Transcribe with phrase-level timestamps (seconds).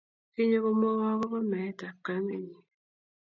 [0.33, 2.55] kinyo komwowo akobo meet ab kamenyi